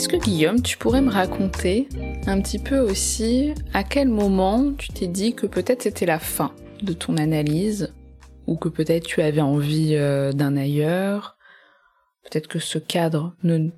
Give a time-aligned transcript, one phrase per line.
[0.00, 1.86] Est-ce que Guillaume, tu pourrais me raconter
[2.26, 6.54] un petit peu aussi à quel moment tu t'es dit que peut-être c'était la fin
[6.80, 7.92] de ton analyse
[8.46, 11.36] ou que peut-être tu avais envie euh, d'un ailleurs,
[12.22, 13.68] peut-être que ce cadre ne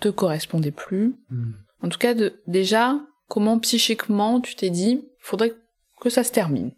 [0.00, 1.14] te correspondait plus.
[1.28, 1.52] Hmm.
[1.82, 5.52] En tout cas, de, déjà, comment psychiquement tu t'es dit, faudrait
[6.00, 6.72] que ça se termine,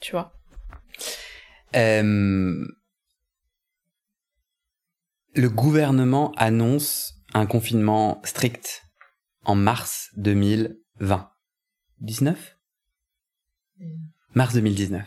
[0.00, 0.32] tu vois?
[1.76, 2.66] Euh,
[5.34, 8.84] le gouvernement annonce un confinement strict
[9.44, 11.30] en mars 2020.
[12.00, 12.56] 19
[14.34, 15.02] Mars 2019.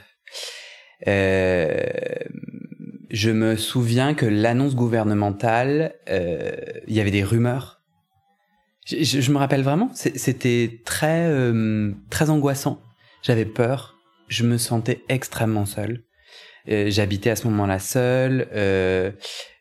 [1.07, 1.83] Euh,
[3.09, 6.51] je me souviens que l'annonce gouvernementale, euh,
[6.87, 7.81] il y avait des rumeurs.
[8.85, 12.81] Je, je- je me rappelle vraiment, c'était très euh, très angoissant.
[13.21, 16.03] J'avais peur, je me sentais extrêmement seul.
[16.69, 18.47] Euh, J'habitais à ce moment-là seul.
[18.53, 19.11] euh,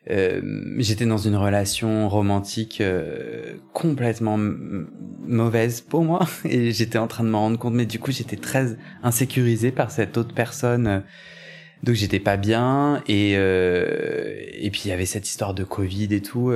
[0.09, 0.41] euh,
[0.77, 7.29] J'étais dans une relation romantique euh, complètement mauvaise pour moi et j'étais en train de
[7.29, 7.73] m'en rendre compte.
[7.73, 11.03] Mais du coup, j'étais très insécurisé par cette autre personne.
[11.83, 16.21] donc j'étais pas bien et et puis il y avait cette histoire de Covid et
[16.21, 16.51] tout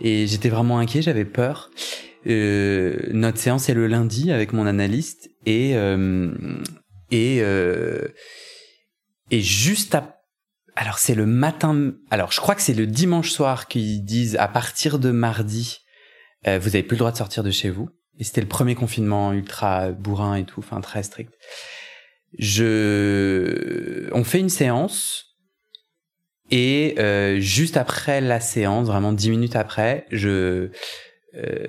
[0.00, 1.70] et j'étais vraiment inquiet, j'avais peur.
[2.26, 6.32] Euh, notre séance est le lundi avec mon analyste et euh,
[7.10, 8.08] et euh,
[9.30, 10.12] et juste à
[10.78, 14.46] alors c'est le matin alors je crois que c'est le dimanche soir qu'ils disent à
[14.46, 15.80] partir de mardi
[16.46, 17.88] euh, vous avez plus le droit de sortir de chez vous.
[18.18, 21.32] Et c'était le premier confinement ultra bourrin et tout enfin très strict.
[22.38, 25.36] Je on fait une séance
[26.50, 30.70] et euh, juste après la séance vraiment dix minutes après je
[31.34, 31.66] euh,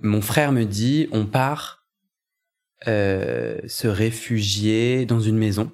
[0.00, 1.83] mon frère me dit on part
[2.88, 5.72] euh, se réfugier dans une maison.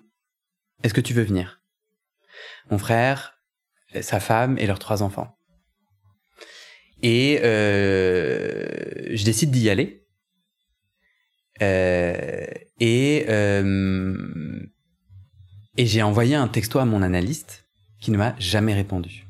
[0.82, 1.62] Est-ce que tu veux venir?
[2.70, 3.40] Mon frère,
[4.00, 5.36] sa femme et leurs trois enfants.
[7.02, 10.06] Et euh, je décide d'y aller.
[11.62, 12.46] Euh,
[12.78, 14.60] et euh,
[15.76, 17.66] et j'ai envoyé un texto à mon analyste
[18.00, 19.26] qui ne m'a jamais répondu.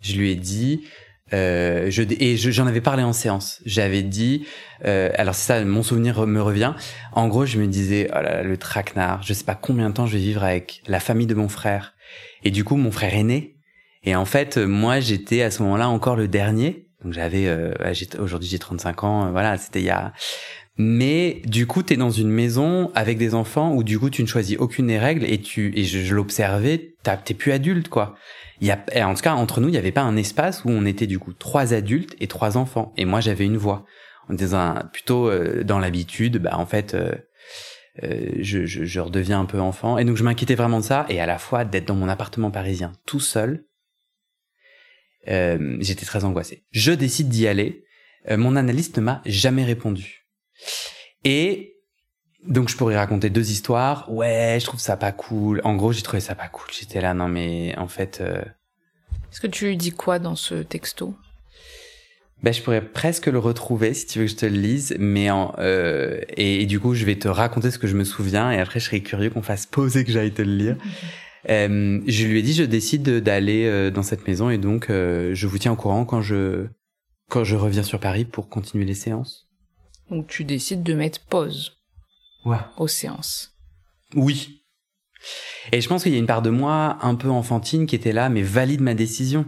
[0.00, 0.84] Je lui ai dit,
[1.32, 3.60] euh, je, et je- j'en avais parlé en séance.
[3.66, 4.46] J'avais dit,
[4.84, 6.74] euh, alors c'est ça, mon souvenir me revient.
[7.12, 9.94] En gros, je me disais, oh là là, le traquenard, je sais pas combien de
[9.94, 11.94] temps je vais vivre avec la famille de mon frère.
[12.44, 13.56] Et du coup, mon frère est né.
[14.04, 16.86] Et en fait, moi, j'étais à ce moment-là encore le dernier.
[17.02, 17.72] Donc j'avais, euh,
[18.20, 19.26] aujourd'hui j'ai 35 ans.
[19.26, 20.12] euh, voilà, c'était il y a.
[20.78, 24.26] Mais du coup, t'es dans une maison avec des enfants où du coup tu ne
[24.28, 26.94] choisis aucune des règles et tu et je, je l'observais,
[27.24, 28.14] t'es plus adulte quoi.
[28.60, 31.06] Et en tout cas, entre nous, il n'y avait pas un espace où on était
[31.06, 32.92] du coup trois adultes et trois enfants.
[32.96, 33.84] Et moi, j'avais une voix.
[34.28, 37.14] On était un- plutôt euh, dans l'habitude, bah en fait, euh,
[38.02, 39.98] euh, je, je, je redeviens un peu enfant.
[39.98, 41.06] Et donc, je m'inquiétais vraiment de ça.
[41.08, 43.64] Et à la fois d'être dans mon appartement parisien tout seul,
[45.28, 46.64] euh, j'étais très angoissé.
[46.70, 47.84] Je décide d'y aller.
[48.30, 50.26] Euh, mon analyste ne m'a jamais répondu.
[51.24, 51.75] Et
[52.46, 54.10] donc je pourrais raconter deux histoires.
[54.12, 55.60] Ouais, je trouve ça pas cool.
[55.64, 56.66] En gros, j'ai trouvé ça pas cool.
[56.72, 58.42] J'étais là, non mais en fait, euh,
[59.32, 61.14] Est-ce que tu lui dis quoi dans ce texto?
[62.42, 64.94] Ben je pourrais presque le retrouver si tu veux que je te le lise.
[64.98, 68.04] Mais en, euh, et, et du coup, je vais te raconter ce que je me
[68.04, 70.76] souviens et après, je serais curieux qu'on fasse pause et que j'aille te le lire.
[71.48, 75.30] Euh, je lui ai dit, je décide de- d'aller dans cette maison et donc euh,
[75.34, 76.66] je vous tiens au courant quand je
[77.30, 79.48] quand je reviens sur Paris pour continuer les séances.
[80.10, 81.78] Donc tu décides de mettre pause
[82.46, 82.56] Ouais.
[82.78, 83.52] aux séances.
[84.14, 84.62] Oui.
[85.72, 88.12] Et je pense qu'il y a une part de moi un peu enfantine qui était
[88.12, 89.46] là, mais valide ma décision.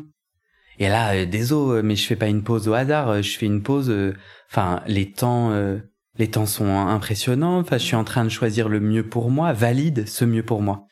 [0.81, 3.09] Et là, euh, désolé, mais je fais pas une pause au hasard.
[3.09, 3.89] euh, Je fais une pause.
[3.91, 4.15] euh,
[4.51, 5.79] Enfin, les temps, euh,
[6.17, 7.59] les temps sont impressionnants.
[7.61, 9.53] Enfin, je suis en train de choisir le mieux pour moi.
[9.53, 10.87] Valide ce mieux pour moi.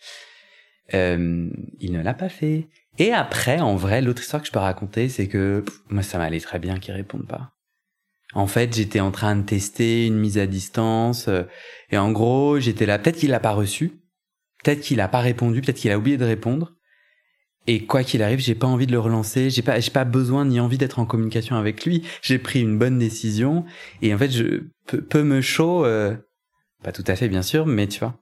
[0.94, 1.48] Euh,
[1.80, 2.68] il ne l'a pas fait.
[2.98, 6.18] Et après, en vrai, l'autre histoire que je peux raconter, c'est que pff, moi, ça
[6.18, 7.52] m'allait très bien qu'ils répondent pas.
[8.36, 11.26] En fait, j'étais en train de tester une mise à distance.
[11.28, 11.44] euh,
[11.90, 12.98] et en gros, j'étais là.
[12.98, 13.92] Peut-être qu'il l'a pas reçu.
[14.62, 15.62] Peut-être qu'il a pas répondu.
[15.62, 16.74] Peut-être qu'il a oublié de répondre.
[17.66, 19.48] Et quoi qu'il arrive, j'ai pas envie de le relancer.
[19.48, 22.02] J'ai pas, j'ai pas besoin ni envie d'être en communication avec lui.
[22.20, 23.64] J'ai pris une bonne décision.
[24.02, 26.14] Et en fait, je peu, me chaud, euh,
[26.84, 28.20] pas tout à fait bien sûr, mais tu vois.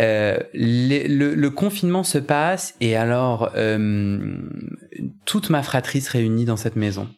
[0.00, 4.36] Euh, le, le, confinement se passe et alors euh,
[5.24, 7.08] toute ma fratrie se réunit dans cette maison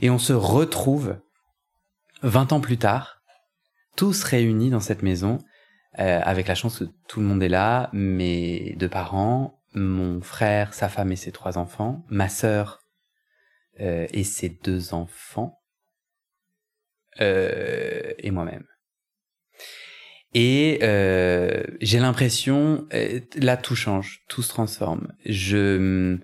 [0.00, 1.18] et on se retrouve
[2.22, 3.22] 20 ans plus tard,
[3.96, 5.38] tous réunis dans cette maison
[5.98, 10.74] euh, avec la chance que tout le monde est là, mes deux parents, mon frère,
[10.74, 12.80] sa femme et ses trois enfants, ma sœur
[13.80, 15.58] euh, et ses deux enfants,
[17.20, 18.64] euh, et moi-même.
[20.34, 25.12] Et euh, j'ai l'impression, euh, là tout change, tout se transforme.
[25.24, 26.18] Je,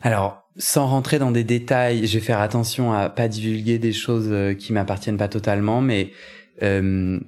[0.00, 4.28] alors, sans rentrer dans des détails, je vais faire attention à pas divulguer des choses
[4.30, 6.12] euh, qui m'appartiennent pas totalement, mais
[6.62, 7.18] euh,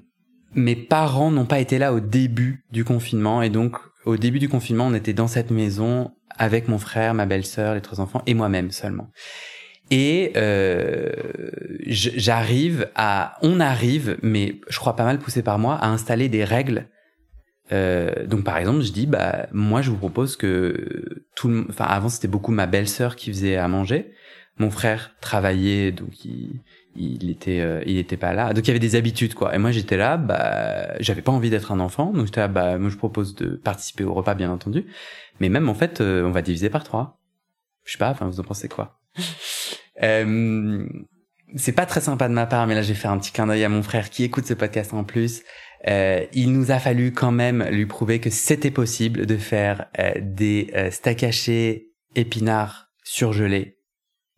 [0.54, 4.48] mes parents n'ont pas été là au début du confinement et donc au début du
[4.48, 8.34] confinement, on était dans cette maison avec mon frère, ma belle-sœur, les trois enfants et
[8.34, 9.08] moi-même seulement.
[9.90, 11.12] Et euh,
[11.86, 16.44] j'arrive à, on arrive, mais je crois pas mal poussé par moi, à installer des
[16.44, 16.88] règles.
[17.72, 21.86] Euh, donc par exemple, je dis, bah moi je vous propose que tout, le, enfin
[21.86, 24.12] avant c'était beaucoup ma belle-sœur qui faisait à manger.
[24.58, 26.60] Mon frère travaillait, donc il,
[26.96, 28.52] il était euh, il était pas là.
[28.52, 29.54] Donc il y avait des habitudes quoi.
[29.54, 32.12] Et moi j'étais là bah j'avais pas envie d'être un enfant.
[32.12, 34.86] Donc j'étais là bah moi je propose de participer au repas bien entendu.
[35.40, 37.18] Mais même en fait euh, on va diviser par trois.
[37.84, 39.00] Je sais pas enfin vous en pensez quoi?
[40.02, 40.84] Euh,
[41.54, 43.62] c'est pas très sympa de ma part mais là j'ai fait un petit clin d'œil
[43.62, 45.44] à mon frère qui écoute ce podcast en plus
[45.88, 49.86] euh, il nous a fallu quand même lui prouver que c'était possible de faire
[50.20, 53.78] des steaks hachés épinards surgelés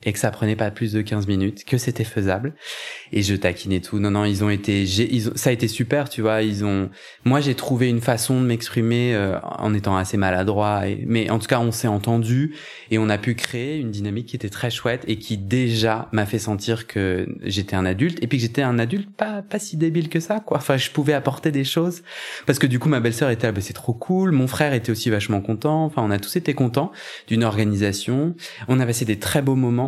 [0.04, 2.54] et que ça prenait pas plus de 15 minutes, que c'était faisable.
[3.12, 3.98] Et je taquinais tout.
[3.98, 6.42] Non, non, ils ont été, ils ça a été super, tu vois.
[6.42, 6.90] Ils ont,
[7.24, 10.86] moi, j'ai trouvé une façon de m'exprimer euh, en étant assez maladroit.
[10.86, 12.54] Et, mais en tout cas, on s'est entendu
[12.90, 16.26] et on a pu créer une dynamique qui était très chouette et qui déjà m'a
[16.26, 19.76] fait sentir que j'étais un adulte et puis que j'étais un adulte pas pas si
[19.78, 20.58] débile que ça, quoi.
[20.58, 22.02] Enfin, je pouvais apporter des choses
[22.44, 24.30] parce que du coup, ma belle-sœur était, bah, c'est trop cool.
[24.30, 25.84] Mon frère était aussi vachement content.
[25.84, 26.92] Enfin, on a tous été contents
[27.28, 28.34] d'une organisation.
[28.68, 29.86] On a passé des très beaux moments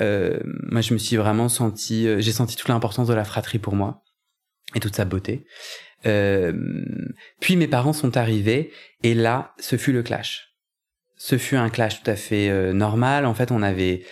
[0.00, 3.58] euh, moi je me suis vraiment senti, euh, j'ai senti toute l'importance de la fratrie
[3.58, 4.02] pour moi
[4.74, 5.44] et toute sa beauté.
[6.06, 6.52] Euh,
[7.40, 8.70] puis mes parents sont arrivés
[9.02, 10.54] et là, ce fut le clash.
[11.16, 13.26] Ce fut un clash tout à fait normal.
[13.26, 14.04] En fait, on avait,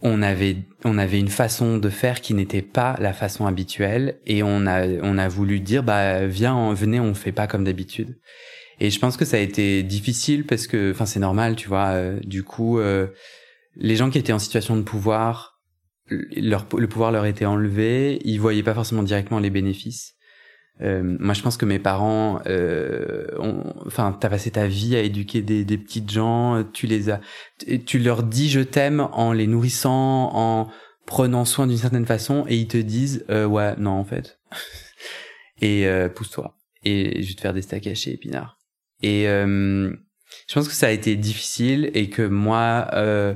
[0.00, 4.42] on avait, on avait une façon de faire qui n'était pas la façon habituelle et
[4.42, 8.18] on a, on a voulu dire, bah viens, venez, on fait pas comme d'habitude.
[8.80, 12.14] Et je pense que ça a été difficile parce que, enfin, c'est normal, tu vois.
[12.24, 12.80] du coup
[13.76, 15.60] les gens qui étaient en situation de pouvoir,
[16.10, 20.14] leur, le pouvoir leur était enlevé, ils voyaient pas forcément directement les bénéfices.
[20.80, 25.00] Euh, moi, je pense que mes parents, euh, ont, enfin, t'as passé ta vie à
[25.00, 27.20] éduquer des, petites gens, tu les as,
[27.86, 30.68] tu leur dis je t'aime en les nourrissant, en
[31.06, 34.40] prenant soin d'une certaine façon, et ils te disent euh, ouais, non en fait,
[35.60, 38.58] et pousse-toi, et je vais te faire des steaks hachés épinards.
[39.02, 39.26] Et
[40.48, 43.34] je pense que ça a été difficile et que moi, euh,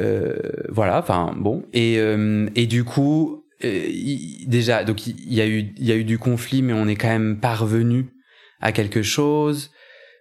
[0.00, 0.36] euh,
[0.68, 3.88] voilà, enfin bon, et euh, et du coup, euh,
[4.46, 6.96] déjà, donc il y, a eu il y a eu du conflit, mais on est
[6.96, 8.06] quand même parvenu
[8.60, 9.70] à quelque chose.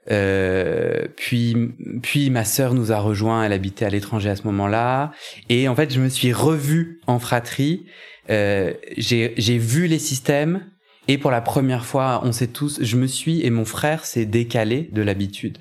[0.10, 1.56] Euh, puis,
[2.02, 3.44] puis ma sœur nous a rejoint.
[3.44, 5.12] Elle habitait à l'étranger à ce moment-là,
[5.50, 7.86] et en fait, je me suis revu en fratrie.
[8.30, 10.66] Euh, j'ai vu les systèmes,
[11.08, 14.26] et pour la première fois, on sait tous, je me suis et mon frère s'est
[14.26, 15.60] décalé de l'habitude.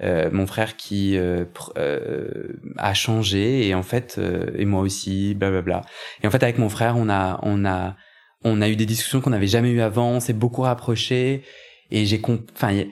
[0.00, 1.44] Euh, mon frère qui euh,
[1.76, 4.18] euh, a changé et en fait
[4.56, 5.82] et moi aussi blablabla
[6.22, 7.94] et en fait avec mon frère on a on a
[8.42, 11.42] on a eu des discussions qu'on n'avait jamais eu avant on s'est beaucoup rapprochés
[11.90, 12.22] et j'ai
[12.54, 12.84] enfin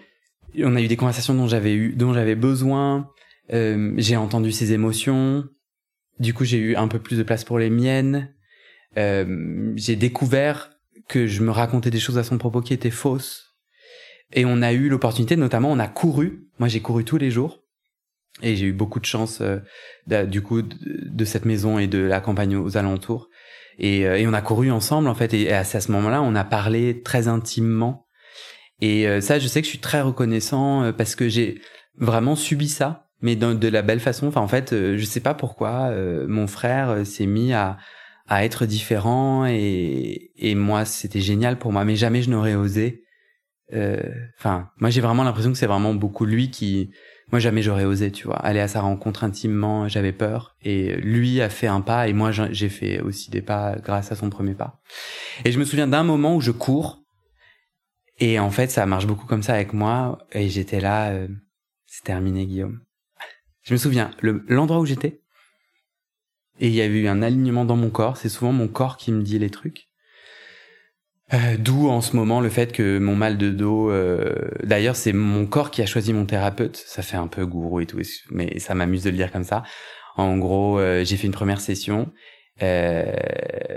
[0.59, 3.09] on a eu des conversations dont j'avais eu dont j'avais besoin
[3.50, 5.45] j'ai entendu ses émotions.
[6.21, 8.33] Du coup j'ai eu un peu plus de place pour les miennes.
[8.95, 10.71] J'ai découvert
[11.09, 13.50] que je me racontais des choses à son propos qui étaient fausses.
[14.33, 16.49] Et on a eu l'opportunité, notamment, on a couru.
[16.61, 17.62] Moi, j'ai couru tous les jours.
[18.43, 22.21] Et j'ai eu beaucoup de chance, euh, du coup, de, cette maison et de la
[22.21, 23.29] campagne aux alentours.
[23.79, 25.33] Et, euh, et on a couru ensemble, en fait.
[25.35, 28.07] Et à, ce moment-là, on a parlé très intimement.
[28.81, 31.61] Et euh, ça, je sais que je suis très reconnaissant parce que j'ai
[31.97, 34.26] vraiment subi ça, mais de la belle façon.
[34.26, 35.90] Enfin, en fait, je sais pas pourquoi
[36.29, 37.79] mon frère s'est mis à,
[38.29, 41.85] à être différent et, et moi, c'était génial pour moi.
[41.85, 43.10] Mais jamais je n'aurais osé euh,
[44.39, 46.91] enfin, moi j'ai vraiment l'impression que c'est vraiment beaucoup lui qui,
[47.31, 51.41] moi jamais j'aurais osé, tu vois, aller à sa rencontre intimement, j'avais peur, et lui
[51.41, 54.55] a fait un pas, et moi j'ai fait aussi des pas grâce à son premier
[54.55, 54.81] pas.
[55.45, 57.03] Et je me souviens d'un moment où je cours,
[58.19, 61.29] et en fait ça marche beaucoup comme ça avec moi, et j'étais là, euh,
[61.87, 62.81] c'est terminé, Guillaume.
[63.62, 65.21] Je me souviens, l'endroit où j'étais,
[66.61, 68.19] et il y a eu un alignement dans mon corps.
[68.19, 69.89] C'est souvent mon corps qui me dit les trucs.
[71.32, 73.90] Euh, D'où en ce moment le fait que mon mal de dos.
[73.90, 74.34] Euh...
[74.64, 76.76] D'ailleurs, c'est mon corps qui a choisi mon thérapeute.
[76.76, 79.62] Ça fait un peu gourou et tout, mais ça m'amuse de le dire comme ça.
[80.16, 82.12] En gros, euh, j'ai fait une première session.
[82.62, 83.12] Euh,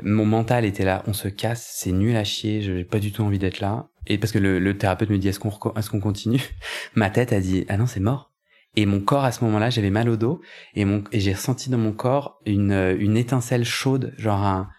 [0.01, 3.21] mon mental était là, on se casse, c'est nul à chier, j'ai pas du tout
[3.21, 3.87] envie d'être là.
[4.07, 6.41] Et parce que le, le thérapeute me dit est-ce qu'on est-ce qu'on continue?
[6.95, 8.31] Ma tête a dit ah non c'est mort.
[8.75, 10.41] Et mon corps à ce moment-là, j'avais mal au dos
[10.73, 14.69] et mon et j'ai ressenti dans mon corps une une étincelle chaude, genre un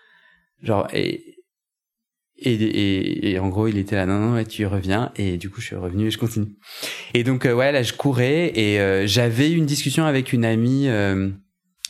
[0.63, 1.34] genre et
[2.53, 5.13] et, et, en gros, il était là, non, non, tu reviens.
[5.17, 6.57] Et du coup, je suis revenu et je continue.
[7.15, 10.89] Et donc, euh, ouais, là, je courais et euh, j'avais une discussion avec une amie,
[10.89, 11.31] euh,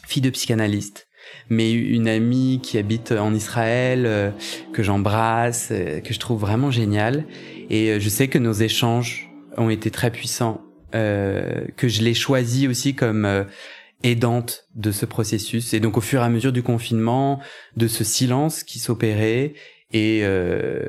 [0.07, 1.09] fille de psychanalyste,
[1.49, 4.35] mais une amie qui habite en Israël,
[4.73, 5.69] que j'embrasse,
[6.05, 7.25] que je trouve vraiment géniale.
[7.71, 12.69] Et je sais que nos échanges ont été très puissants euh, que je l'ai choisie
[12.69, 13.43] aussi comme euh,
[14.05, 15.75] aidante de ce processus.
[15.75, 17.41] Et donc au fur et à mesure du confinement,
[17.77, 19.55] de ce silence qui s'opérait
[19.95, 20.85] et euh,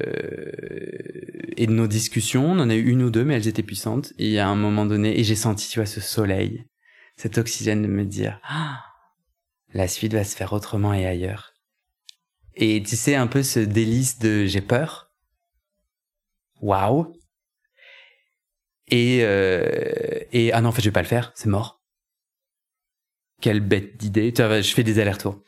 [1.58, 4.12] et de nos discussions, on en a eu une ou deux, mais elles étaient puissantes.
[4.20, 6.66] Et a un moment donné, et j'ai senti, tu vois, ce soleil,
[7.16, 8.84] cet oxygène de me dire, ah,
[9.74, 11.54] la suite va se faire autrement et ailleurs.
[12.56, 15.12] Et tu sais, un peu ce délice de j'ai peur.
[16.62, 17.14] Waouh,
[18.88, 21.82] et, euh, et ah non, en fait, je vais pas le faire, c'est mort.
[23.42, 24.34] Quelle bête d'idée.
[24.36, 25.42] Je fais des allers-retours.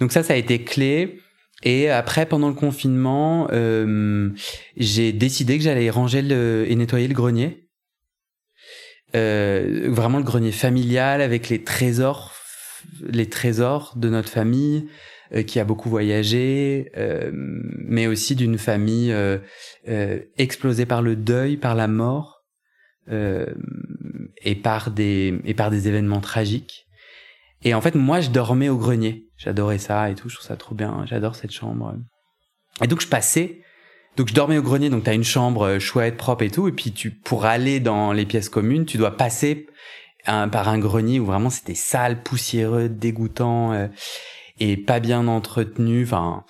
[0.00, 1.20] Donc ça, ça a été clé.
[1.62, 4.30] Et après, pendant le confinement, euh,
[4.76, 7.68] j'ai décidé que j'allais ranger le, et nettoyer le grenier.
[9.14, 12.34] Euh, vraiment le grenier familial avec les trésors,
[13.00, 14.88] les trésors de notre famille
[15.32, 19.38] euh, qui a beaucoup voyagé, euh, mais aussi d'une famille euh,
[20.36, 22.44] explosée par le deuil, par la mort
[23.08, 23.46] euh,
[24.42, 26.86] et par des et par des événements tragiques.
[27.62, 29.23] Et en fait, moi, je dormais au grenier.
[29.36, 30.28] J'adorais ça et tout.
[30.28, 31.04] Je trouve ça trop bien.
[31.06, 31.94] J'adore cette chambre.
[32.82, 33.62] Et donc, je passais.
[34.16, 34.90] Donc, je dormais au grenier.
[34.90, 36.68] Donc, t'as une chambre euh, chouette, propre et tout.
[36.68, 39.66] Et puis, tu pour aller dans les pièces communes, tu dois passer
[40.24, 43.88] par un grenier où vraiment c'était sale, poussiéreux, dégoûtant euh,
[44.58, 46.04] et pas bien entretenu.
[46.04, 46.44] Enfin,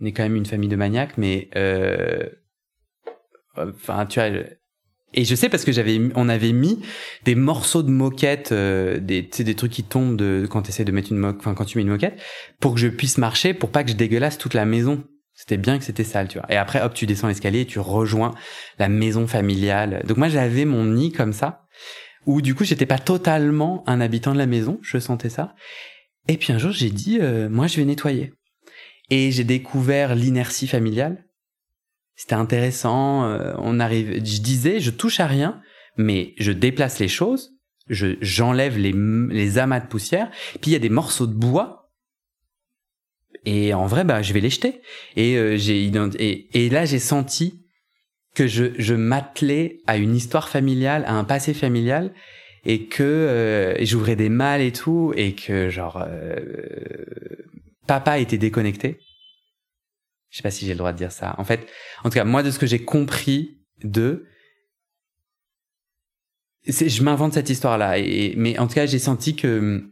[0.00, 2.28] on est quand même une famille de maniaques, mais euh,
[3.56, 4.30] enfin, tu vois
[5.14, 6.80] et je sais parce que j'avais, on avait mis
[7.24, 11.12] des morceaux de moquette, euh, des, des trucs qui tombent de, quand tu de mettre
[11.12, 12.20] une moquette, enfin quand tu mets une moquette,
[12.60, 15.04] pour que je puisse marcher, pour pas que je dégueulasse toute la maison.
[15.34, 16.50] C'était bien que c'était sale, tu vois.
[16.50, 18.34] Et après, hop, tu descends l'escalier et tu rejoins
[18.78, 20.02] la maison familiale.
[20.06, 21.66] Donc moi, j'avais mon nid comme ça,
[22.24, 25.54] où du coup, j'étais pas totalement un habitant de la maison, je sentais ça.
[26.28, 28.32] Et puis un jour, j'ai dit, euh, moi, je vais nettoyer.
[29.10, 31.24] Et j'ai découvert l'inertie familiale
[32.16, 33.24] c'était intéressant.
[33.24, 35.60] Euh, on arrive, je disais, je touche à rien,
[35.96, 37.52] mais je déplace les choses,
[37.88, 40.30] je j'enlève les les amas de poussière.
[40.60, 41.80] Puis il y a des morceaux de bois.
[43.46, 44.80] Et en vrai, bah, je vais les jeter.
[45.16, 45.84] Et euh, j'ai
[46.18, 47.60] et, et là, j'ai senti
[48.34, 52.12] que je je m'attelais à une histoire familiale, à un passé familial,
[52.64, 56.36] et que euh, j'ouvrais des malles et tout, et que genre euh,
[57.86, 58.98] papa était déconnecté
[60.34, 61.36] je sais pas si j'ai le droit de dire ça.
[61.38, 61.64] En fait,
[62.02, 64.26] en tout cas, moi, de ce que j'ai compris de,
[66.66, 67.98] je m'invente cette histoire-là.
[67.98, 69.84] Et, mais en tout cas, j'ai senti que,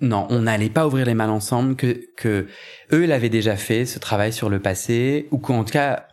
[0.00, 2.46] non, on n'allait pas ouvrir les malles ensemble, que, que
[2.92, 6.06] eux l'avaient déjà fait, ce travail sur le passé, ou qu'en tout cas,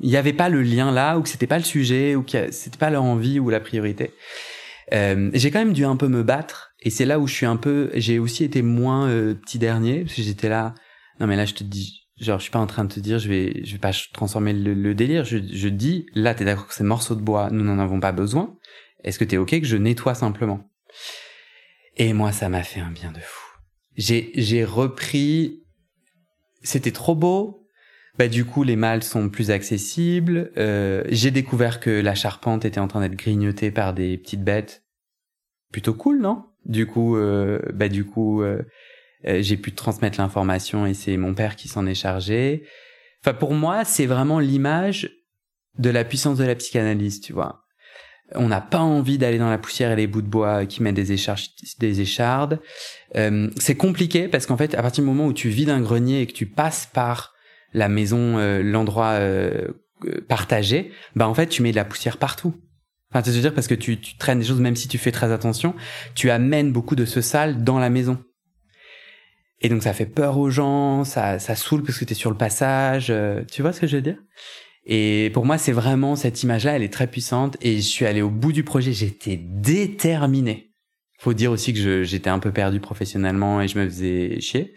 [0.00, 2.50] il n'y avait pas le lien là, ou que c'était pas le sujet, ou que
[2.52, 4.14] c'était pas leur envie ou la priorité.
[4.94, 7.46] Euh, j'ai quand même dû un peu me battre, et c'est là où je suis
[7.46, 10.74] un peu, j'ai aussi été moins euh, petit dernier, parce que j'étais là,
[11.20, 13.18] non mais là je te dis, genre je suis pas en train de te dire
[13.18, 15.24] je vais je vais pas transformer le, délire.
[15.24, 18.12] Je, je dis là t'es d'accord que ces morceaux de bois nous n'en avons pas
[18.12, 18.56] besoin.
[19.04, 20.68] Est-ce que t'es ok que je nettoie simplement?
[21.96, 23.56] Et moi ça m'a fait un bien de fou.
[23.96, 25.62] J'ai j'ai repris
[26.62, 27.66] c'était trop beau.
[28.18, 30.52] Bah du coup les mâles sont plus accessibles.
[30.58, 34.84] Euh, j'ai découvert que la charpente était en train d'être grignotée par des petites bêtes.
[35.72, 36.44] Plutôt cool non?
[36.66, 38.62] Du coup euh, bah du coup euh,
[39.24, 42.64] j'ai pu transmettre l'information et c'est mon père qui s'en est chargé.
[43.22, 45.10] Enfin, pour moi, c'est vraiment l'image
[45.78, 47.64] de la puissance de la psychanalyse, tu vois.
[48.34, 50.94] On n'a pas envie d'aller dans la poussière et les bouts de bois qui mettent
[50.94, 51.40] des, échardes.
[51.78, 52.60] Des échardes.
[53.16, 56.20] Euh, c'est compliqué parce qu'en fait, à partir du moment où tu vides un grenier
[56.20, 57.34] et que tu passes par
[57.72, 59.68] la maison, euh, l'endroit euh,
[60.28, 62.54] partagé, bah en fait, tu mets de la poussière partout.
[63.10, 63.54] Enfin, tu veux dire?
[63.54, 65.74] Parce que tu, tu traînes des choses, même si tu fais très attention,
[66.14, 68.22] tu amènes beaucoup de ce sale dans la maison.
[69.60, 72.36] Et donc ça fait peur aux gens, ça, ça saoule parce que t'es sur le
[72.36, 74.18] passage, euh, tu vois ce que je veux dire?
[74.86, 77.56] Et pour moi, c'est vraiment cette image-là, elle est très puissante.
[77.60, 78.92] Et je suis allé au bout du projet.
[78.92, 80.72] J'étais déterminé.
[81.18, 84.74] Faut dire aussi que j'étais un peu perdu professionnellement et je me faisais chier.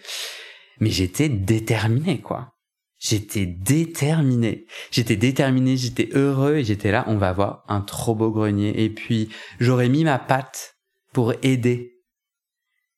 [0.80, 2.54] Mais j'étais déterminé, quoi.
[3.00, 4.66] J'étais déterminé.
[4.92, 8.84] J'étais déterminé, j'étais heureux et j'étais là, on va avoir un trop beau grenier.
[8.84, 10.76] Et puis, j'aurais mis ma patte
[11.14, 11.93] pour aider.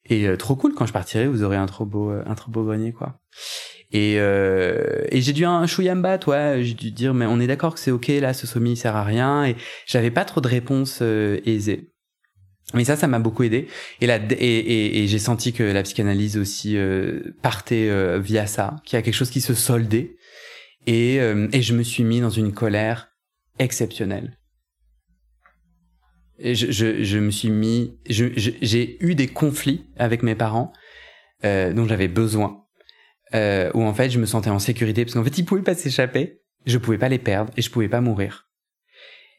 [0.07, 2.51] Et euh, trop cool, quand je partirai, vous aurez un trop beau, euh, un trop
[2.51, 3.19] beau grenier, quoi.
[3.91, 7.73] Et, euh, et j'ai dû un chouïamba, ouais, j'ai dû dire, mais on est d'accord
[7.73, 9.45] que c'est ok, là, ce sommet, il sert à rien.
[9.45, 11.91] Et j'avais pas trop de réponses aisées.
[12.73, 13.67] Mais ça, ça m'a beaucoup aidé.
[14.01, 18.77] Et, là, et, et, j'ai senti que la psychanalyse aussi euh, partait euh, via ça,
[18.85, 20.17] qu'il y a quelque chose qui se soldait.
[20.87, 23.11] Et, euh, et je me suis mis dans une colère
[23.59, 24.37] exceptionnelle.
[26.39, 30.73] Je, je, je me suis mis, j'ai eu des conflits avec mes parents
[31.43, 32.63] dont j'avais besoin,
[33.33, 36.41] où en fait je me sentais en sécurité parce qu'en fait ils pouvaient pas s'échapper,
[36.65, 38.49] je pouvais pas les perdre et je pouvais pas mourir,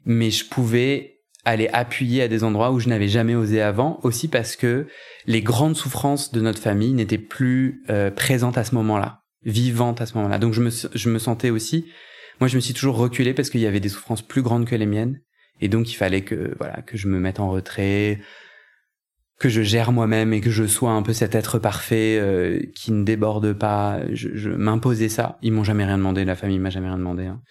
[0.05, 4.27] mais je pouvais aller appuyer à des endroits où je n'avais jamais osé avant, aussi
[4.27, 4.89] parce que
[5.27, 10.07] les grandes souffrances de notre famille n'étaient plus euh, présentes à ce moment-là, vivantes à
[10.07, 10.39] ce moment-là.
[10.39, 11.87] Donc je me, je me sentais aussi,
[12.41, 14.75] moi je me suis toujours reculé parce qu'il y avait des souffrances plus grandes que
[14.75, 15.21] les miennes,
[15.61, 18.21] et donc il fallait que voilà que je me mette en retrait,
[19.39, 22.93] que je gère moi-même et que je sois un peu cet être parfait euh, qui
[22.93, 24.01] ne déborde pas.
[24.13, 25.39] Je, je m'imposais ça.
[25.43, 27.27] Ils m'ont jamais rien demandé, la famille m'a jamais rien demandé.
[27.27, 27.43] Hein.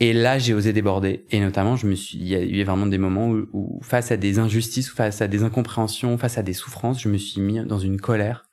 [0.00, 1.26] Et là, j'ai osé déborder.
[1.30, 4.16] Et notamment, je me suis, il y a eu vraiment des moments où, face à
[4.16, 7.78] des injustices, face à des incompréhensions, face à des souffrances, je me suis mis dans
[7.78, 8.46] une colère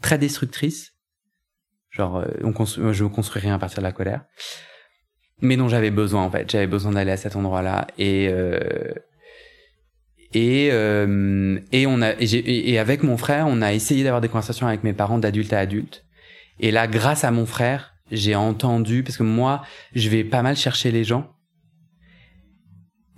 [0.00, 0.92] très destructrice.
[1.90, 4.24] Genre, euh, on construit, je construis rien à partir de la colère.
[5.42, 6.50] Mais dont j'avais besoin, en fait.
[6.50, 7.88] J'avais besoin d'aller à cet endroit-là.
[7.98, 8.94] Et, euh,
[10.32, 14.66] et, euh, et on a, et avec mon frère, on a essayé d'avoir des conversations
[14.66, 16.04] avec mes parents d'adulte à adulte.
[16.60, 19.62] Et là, grâce à mon frère, j'ai entendu, parce que moi,
[19.94, 21.28] je vais pas mal chercher les gens.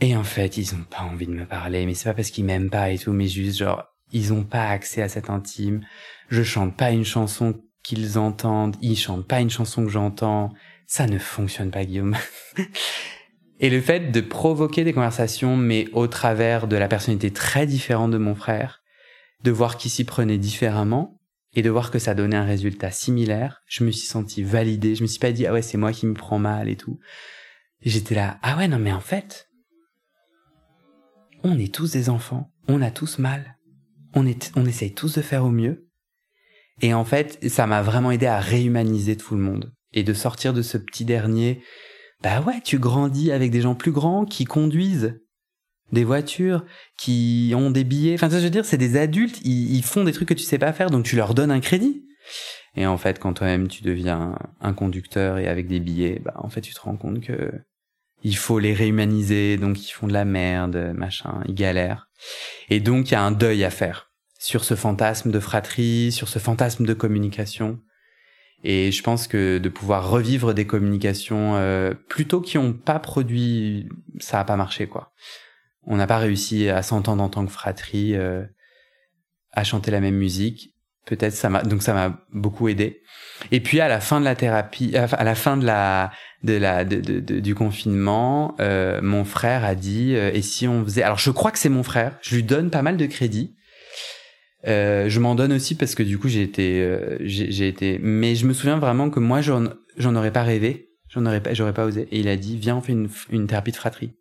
[0.00, 2.44] Et en fait, ils ont pas envie de me parler, mais c'est pas parce qu'ils
[2.44, 5.84] m'aiment pas et tout, mais juste genre, ils ont pas accès à cet intime.
[6.28, 10.52] Je chante pas une chanson qu'ils entendent, ils chantent pas une chanson que j'entends.
[10.86, 12.16] Ça ne fonctionne pas, Guillaume.
[13.60, 18.10] et le fait de provoquer des conversations, mais au travers de la personnalité très différente
[18.10, 18.82] de mon frère,
[19.42, 21.18] de voir qu'il s'y prenait différemment,
[21.54, 24.94] et de voir que ça donnait un résultat similaire, je me suis senti validé.
[24.94, 26.98] Je me suis pas dit ah ouais c'est moi qui me prends mal et tout.
[27.80, 29.48] J'étais là ah ouais non mais en fait
[31.42, 33.58] on est tous des enfants, on a tous mal,
[34.14, 35.88] on est on essaye tous de faire au mieux.
[36.80, 40.52] Et en fait ça m'a vraiment aidé à réhumaniser tout le monde et de sortir
[40.52, 41.62] de ce petit dernier.
[42.22, 45.18] Bah ouais tu grandis avec des gens plus grands qui conduisent
[45.92, 46.64] des voitures,
[46.98, 48.14] qui ont des billets.
[48.14, 50.72] Enfin, je veux dire, c'est des adultes, ils, font des trucs que tu sais pas
[50.72, 52.04] faire, donc tu leur donnes un crédit.
[52.76, 56.48] Et en fait, quand toi-même tu deviens un conducteur et avec des billets, bah en
[56.48, 57.52] fait tu te rends compte que
[58.22, 62.08] il faut les réhumaniser, donc ils font de la merde, machin, ils galèrent.
[62.70, 66.28] Et donc il y a un deuil à faire sur ce fantasme de fratrie, sur
[66.28, 67.80] ce fantasme de communication.
[68.64, 73.88] Et je pense que de pouvoir revivre des communications euh, plutôt qui ont pas produit,
[74.18, 75.12] ça a pas marché quoi
[75.86, 78.44] on n'a pas réussi à s'entendre en tant que fratrie, euh,
[79.52, 80.70] à chanter la même musique.
[81.06, 83.02] Peut-être ça m'a donc ça m'a beaucoup aidé.
[83.50, 86.10] Et puis à la fin de la thérapie, à la fin de la
[86.42, 91.02] de la de, du confinement, euh, mon frère a dit euh, et si on faisait
[91.02, 93.54] alors je crois que c'est mon frère, je lui donne pas mal de crédit.
[94.66, 98.34] Euh, je m'en donne aussi parce que du coup j'ai été euh, j'ai été mais
[98.34, 99.66] je me souviens vraiment que moi j'en
[100.16, 102.80] aurais pas rêvé, j'en aurais pas j'aurais pas osé et il a dit viens on
[102.80, 104.14] fait une une thérapie de fratrie.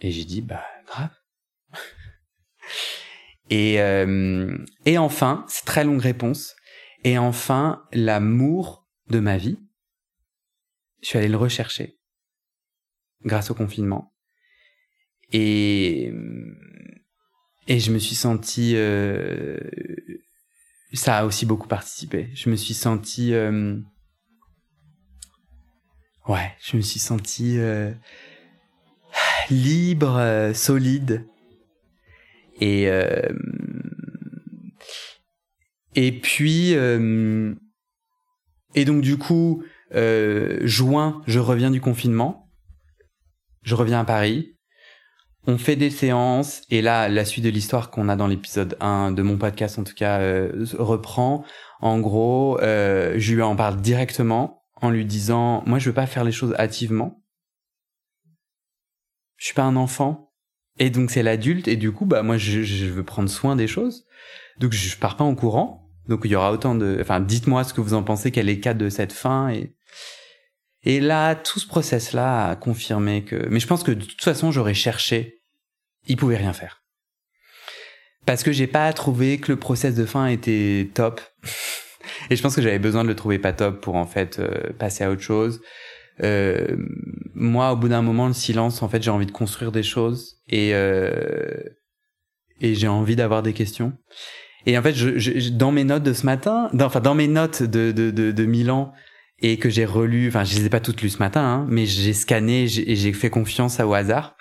[0.00, 1.14] Et j'ai dit, bah, grave.
[3.50, 6.54] et, euh, et enfin, c'est très longue réponse.
[7.04, 9.58] Et enfin, l'amour de ma vie,
[11.02, 11.98] je suis allé le rechercher
[13.24, 14.14] grâce au confinement.
[15.32, 16.12] Et,
[17.68, 19.58] et je me suis senti, euh,
[20.94, 22.30] ça a aussi beaucoup participé.
[22.34, 23.76] Je me suis senti, euh,
[26.26, 27.92] ouais, je me suis senti euh,
[29.50, 31.26] libre, solide.
[32.60, 32.88] Et
[35.94, 37.54] et puis et
[38.84, 42.50] donc du coup juin, je reviens du confinement.
[43.62, 44.57] Je reviens à Paris.
[45.50, 49.12] On fait des séances et là la suite de l'histoire qu'on a dans l'épisode 1
[49.12, 50.20] de mon podcast en tout cas
[50.74, 51.42] reprend.
[51.80, 56.22] En gros, je lui en parle directement en lui disant moi je veux pas faire
[56.22, 57.24] les choses hâtivement.
[59.38, 60.34] Je suis pas un enfant.
[60.78, 61.66] Et donc c'est l'adulte.
[61.66, 64.04] Et du coup bah moi je, je, veux prendre soin des choses.
[64.58, 65.88] Donc je pars pas en courant.
[66.08, 68.56] Donc il y aura autant de enfin dites-moi ce que vous en pensez quel est
[68.56, 69.48] le cas de cette fin.
[69.48, 69.74] Et
[70.82, 73.48] Et là, tout ce process-là a confirmé que...
[73.48, 75.37] Mais je pense que de toute façon, j'aurais cherché.
[76.08, 76.82] Il pouvait rien faire.
[78.26, 81.20] Parce que j'ai pas trouvé que le process de fin était top.
[82.30, 84.72] Et je pense que j'avais besoin de le trouver pas top pour en fait euh,
[84.78, 85.60] passer à autre chose.
[86.22, 86.76] Euh,
[87.34, 90.36] moi, au bout d'un moment, le silence, en fait, j'ai envie de construire des choses
[90.48, 91.62] et euh,
[92.60, 93.92] et j'ai envie d'avoir des questions.
[94.66, 94.94] Et en fait,
[95.56, 98.92] dans mes notes de ce matin, dans, enfin dans mes notes de de de, Milan
[99.40, 101.86] et que j'ai relu, enfin je les ai pas toutes lues ce matin, hein, mais
[101.86, 104.36] j'ai scanné et j'ai fait confiance au hasard.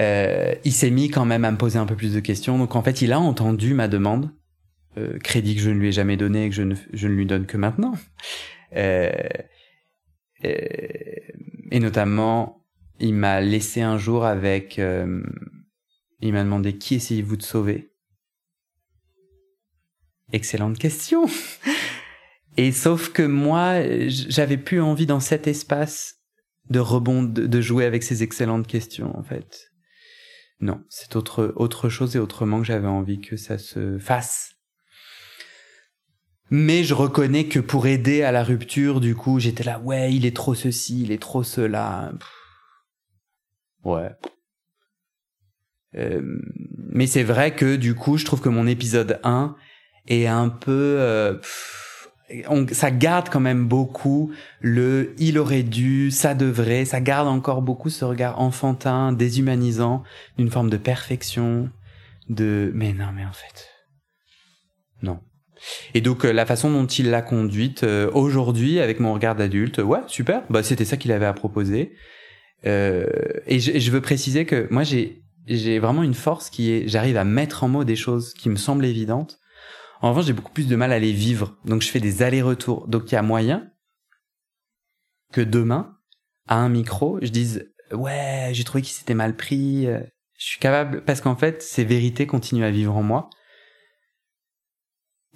[0.00, 2.58] Euh, il s'est mis quand même à me poser un peu plus de questions.
[2.58, 4.30] Donc en fait, il a entendu ma demande,
[4.96, 7.14] euh, crédit que je ne lui ai jamais donné et que je ne, je ne
[7.14, 7.94] lui donne que maintenant.
[8.76, 9.12] Euh,
[10.44, 10.58] euh
[11.70, 12.64] et notamment,
[13.00, 14.78] il m'a laissé un jour avec...
[14.78, 15.22] Euh,
[16.20, 17.90] il m'a demandé qui essayez-vous de sauver
[20.32, 21.26] Excellente question.
[22.56, 26.20] Et sauf que moi, j'avais plus envie dans cet espace
[26.70, 29.73] de rebond, de jouer avec ces excellentes questions, en fait.
[30.64, 34.54] Non, c'est autre, chose et autrement que j'avais envie que ça se fasse.
[36.48, 40.24] Mais je reconnais que pour aider à la rupture, du coup, j'étais là, ouais, il
[40.24, 42.14] est trop ceci, il est trop cela.
[43.84, 44.08] Ouais.
[45.96, 46.22] Euh,
[46.78, 49.54] mais c'est vrai que du coup, je trouve que mon épisode 1
[50.06, 50.96] est un peu...
[50.98, 51.38] Euh,
[52.72, 57.90] ça garde quand même beaucoup le il aurait dû, ça devrait, ça garde encore beaucoup
[57.90, 60.02] ce regard enfantin, déshumanisant,
[60.38, 61.70] d'une forme de perfection,
[62.28, 63.68] de mais non mais en fait
[65.02, 65.20] non.
[65.94, 69.78] Et donc euh, la façon dont il l'a conduite euh, aujourd'hui avec mon regard d'adulte,
[69.78, 71.92] ouais super, bah c'était ça qu'il avait à proposer.
[72.66, 73.06] Euh,
[73.46, 77.16] et je, je veux préciser que moi j'ai j'ai vraiment une force qui est j'arrive
[77.16, 79.38] à mettre en mots des choses qui me semblent évidentes
[80.04, 81.56] en revanche, j'ai beaucoup plus de mal à les vivre.
[81.64, 82.86] Donc, je fais des allers-retours.
[82.88, 83.70] Donc, il y a moyen
[85.32, 85.96] que demain,
[86.46, 89.86] à un micro, je dise ouais, j'ai trouvé qu'il s'était mal pris.
[89.86, 93.30] Je suis capable parce qu'en fait, ces vérités continuent à vivre en moi.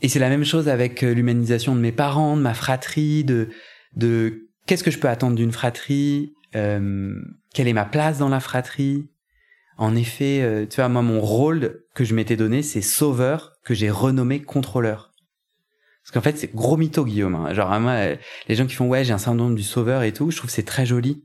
[0.02, 3.48] Et c'est la même chose avec euh, l'humanisation de mes parents, de ma fratrie, de
[3.96, 7.14] de qu'est-ce que je peux attendre d'une fratrie, euh,
[7.54, 9.09] quelle est ma place dans la fratrie,
[9.78, 13.74] en effet, euh, tu vois, moi, mon rôle que je m'étais donné, c'est sauveur que
[13.74, 15.11] j'ai renommé contrôleur.
[16.04, 17.34] Parce qu'en fait, c'est gros mytho, Guillaume.
[17.34, 17.52] Hein.
[17.54, 20.30] Genre, moi, euh, les gens qui font, ouais, j'ai un syndrome du sauveur et tout,
[20.30, 21.24] je trouve c'est très joli.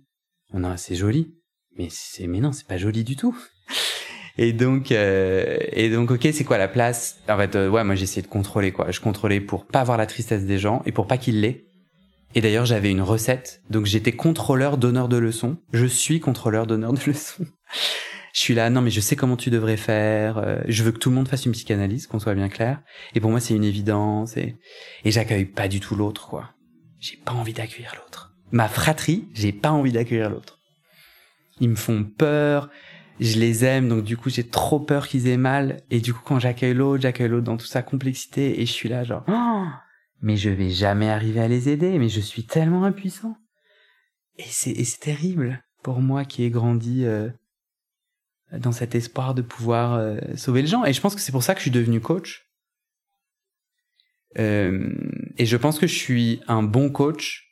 [0.51, 1.35] On a, c'est joli.
[1.77, 3.37] Mais c'est, mais non, c'est pas joli du tout.
[4.39, 7.19] Et donc, euh, et donc, ok, c'est quoi la place?
[7.29, 8.89] En fait, ouais, moi, j'essayais de contrôler, quoi.
[8.89, 11.65] Je contrôlais pour pas voir la tristesse des gens et pour pas qu'ils l'aient.
[12.33, 13.61] Et d'ailleurs, j'avais une recette.
[13.69, 15.57] Donc, j'étais contrôleur donneur de leçons.
[15.71, 17.45] Je suis contrôleur donneur de leçons
[18.33, 20.97] je suis là, non mais je sais comment tu devrais faire, euh, je veux que
[20.97, 22.81] tout le monde fasse une psychanalyse, qu'on soit bien clair.
[23.15, 24.57] Et pour moi c'est une évidence et,
[25.05, 26.49] et j'accueille pas du tout l'autre quoi.
[26.99, 28.33] J'ai pas envie d'accueillir l'autre.
[28.51, 30.59] Ma fratrie, j'ai pas envie d'accueillir l'autre.
[31.59, 32.69] Ils me font peur,
[33.19, 36.21] je les aime donc du coup j'ai trop peur qu'ils aient mal et du coup
[36.25, 39.65] quand j'accueille l'autre, j'accueille l'autre dans toute sa complexité et je suis là genre oh,
[40.23, 43.35] mais je vais jamais arriver à les aider, mais je suis tellement impuissant.
[44.37, 47.29] Et c'est terrible pour moi qui ai grandi euh,
[48.57, 50.85] dans cet espoir de pouvoir euh, sauver les gens.
[50.85, 52.45] Et je pense que c'est pour ça que je suis devenu coach.
[54.39, 54.89] Euh,
[55.37, 57.49] et je pense que je suis un bon coach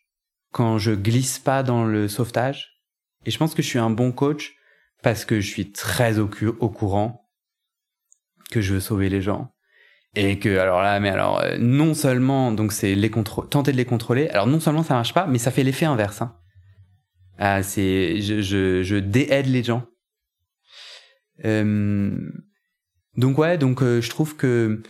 [0.52, 2.84] quand je glisse pas dans le sauvetage.
[3.26, 4.54] Et je pense que je suis un bon coach
[5.04, 7.30] parce que je suis très au, courant
[8.52, 9.52] que je veux sauver les gens.
[10.16, 13.86] Et que, alors là, mais alors, euh, non seulement, donc c'est les tenter de les
[13.86, 16.22] contrôler, alors non seulement ça marche pas, mais ça fait l'effet inverse.
[16.22, 16.36] Hein.
[17.38, 19.86] Ah, c'est, je, je, je déaide les gens
[21.44, 24.82] donc ouais, donc euh, je trouve que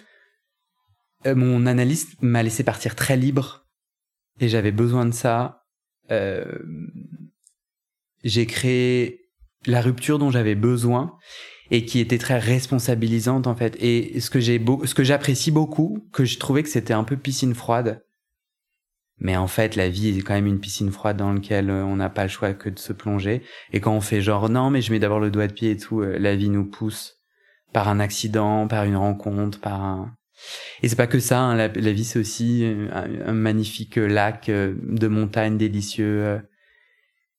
[1.26, 3.66] euh, mon analyste m'a laissé partir très libre
[4.40, 5.66] et j'avais besoin de ça.
[8.24, 9.30] J'ai créé
[9.66, 11.18] la rupture dont j'avais besoin
[11.72, 13.78] et qui était très responsabilisante en fait.
[13.80, 17.16] Et ce que j'ai ce que j'apprécie beaucoup, que je trouvais que c'était un peu
[17.16, 18.04] piscine froide,
[19.22, 21.96] mais en fait, la vie est quand même une piscine froide dans laquelle euh, on
[21.96, 23.44] n'a pas le choix que de se plonger.
[23.72, 25.78] Et quand on fait genre non, mais je mets d'abord le doigt de pied et
[25.78, 27.18] tout, euh, la vie nous pousse
[27.72, 30.16] par un accident, par une rencontre, par un.
[30.82, 31.40] Et c'est pas que ça.
[31.40, 36.42] Hein, la, vie c'est aussi euh, un, magnifique lac de montagne délicieux.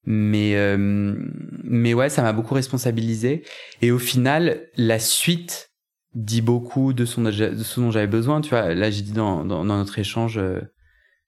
[0.05, 3.43] Mais mais ouais, ça m'a beaucoup responsabilisé.
[3.83, 5.73] Et au final, la suite
[6.15, 8.41] dit beaucoup de, son, de ce dont j'avais besoin.
[8.41, 10.41] Tu vois, là j'ai dit dans, dans notre échange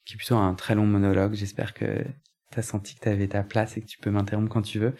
[0.04, 1.34] qui est plutôt un très long monologue.
[1.34, 2.04] J'espère que
[2.52, 4.78] tu as senti que tu avais ta place et que tu peux m'interrompre quand tu
[4.78, 4.94] veux.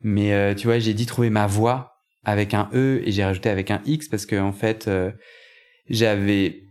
[0.00, 3.50] Mais euh, tu vois, j'ai dit trouver ma voix avec un E et j'ai rajouté
[3.50, 5.12] avec un X parce que en fait, euh,
[5.88, 6.62] j'avais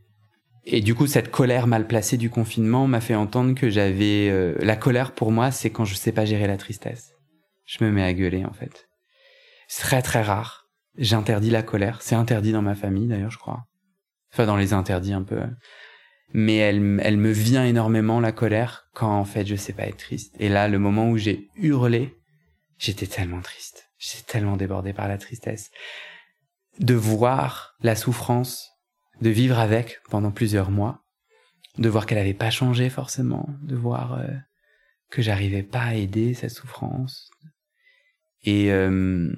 [0.63, 4.55] et du coup, cette colère mal placée du confinement m'a fait entendre que j'avais euh,
[4.59, 7.13] la colère pour moi, c'est quand je sais pas gérer la tristesse.
[7.65, 8.87] Je me mets à gueuler en fait.
[9.67, 10.67] C'est très très rare.
[10.97, 12.01] J'interdis la colère.
[12.01, 13.63] C'est interdit dans ma famille d'ailleurs, je crois.
[14.33, 15.41] Enfin, dans les interdits un peu.
[16.33, 19.97] Mais elle, elle me vient énormément la colère quand en fait je sais pas être
[19.97, 20.35] triste.
[20.39, 22.15] Et là, le moment où j'ai hurlé,
[22.77, 23.89] j'étais tellement triste.
[23.97, 25.71] J'étais tellement débordé par la tristesse.
[26.79, 28.69] De voir la souffrance
[29.21, 31.03] de vivre avec pendant plusieurs mois,
[31.77, 34.27] de voir qu'elle n'avait pas changé forcément, de voir euh,
[35.09, 37.29] que j'arrivais pas à aider sa souffrance.
[38.43, 39.31] Et euh,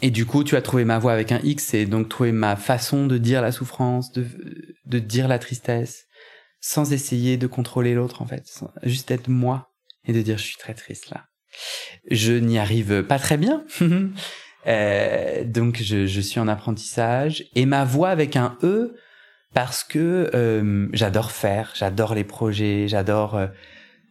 [0.00, 2.54] et du coup, tu as trouvé ma voix avec un X, et donc trouvé ma
[2.54, 4.26] façon de dire la souffrance, de
[4.88, 6.06] de dire la tristesse,
[6.60, 8.44] sans essayer de contrôler l'autre en fait,
[8.82, 9.72] juste être moi
[10.04, 11.26] et de dire je suis très triste là.
[12.10, 13.64] Je n'y arrive pas très bien.
[14.66, 18.96] Euh, donc je, suis en apprentissage et ma voix avec un E
[19.54, 23.46] parce que euh, j'adore faire, j'adore les projets, j'adore euh,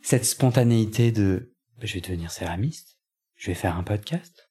[0.01, 2.97] cette spontanéité de je vais devenir céramiste,
[3.35, 4.49] je vais faire un podcast,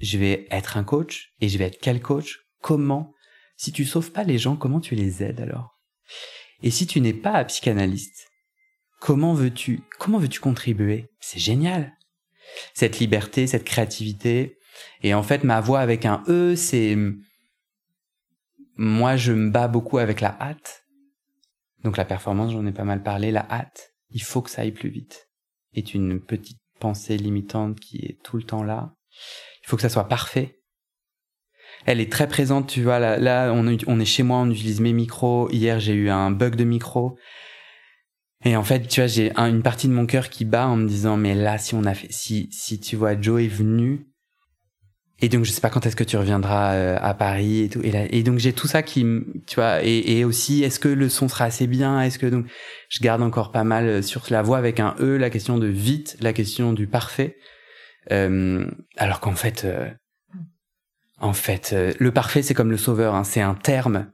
[0.00, 3.12] je vais être un coach et je vais être quel coach Comment
[3.56, 5.78] Si tu sauves pas les gens, comment tu les aides alors?
[6.62, 8.28] Et si tu n'es pas psychanalyste,
[9.00, 11.10] comment veux-tu comment veux-tu contribuer?
[11.20, 11.92] C'est génial.
[12.74, 14.58] Cette liberté, cette créativité,
[15.02, 16.96] et en fait, ma voix avec un E, c'est
[18.76, 20.84] moi, je me bats beaucoup avec la hâte.
[21.82, 23.30] Donc la performance, j'en ai pas mal parlé.
[23.30, 25.28] La hâte, il faut que ça aille plus vite.
[25.74, 28.94] Est une petite pensée limitante qui est tout le temps là.
[29.62, 30.60] Il faut que ça soit parfait.
[31.86, 32.98] Elle est très présente, tu vois.
[32.98, 35.48] Là, là on, est chez moi, on utilise mes micros.
[35.50, 37.16] Hier, j'ai eu un bug de micro.
[38.44, 40.86] Et en fait, tu vois, j'ai une partie de mon cœur qui bat en me
[40.86, 44.06] disant, mais là, si on a fait, si, si tu vois, Joe est venu,
[45.20, 47.80] et donc je sais pas quand est-ce que tu reviendras euh, à Paris et tout
[47.82, 49.06] et donc j'ai tout ça qui
[49.46, 52.02] tu vois et, et aussi est-ce que le son sera assez bien?
[52.02, 52.44] Est-ce que donc
[52.90, 55.68] je garde encore pas mal euh, sur la voix avec un e la question de
[55.68, 57.36] vite la question du parfait
[58.12, 58.66] euh,
[58.98, 59.88] alors qu'en fait euh,
[61.20, 64.10] en fait le parfait c'est comme le sauveur hein, c'est un terme